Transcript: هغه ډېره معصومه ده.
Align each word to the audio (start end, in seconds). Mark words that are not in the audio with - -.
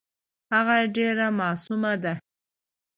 هغه 0.53 0.75
ډېره 0.95 1.27
معصومه 1.39 1.93
ده. 2.03 2.13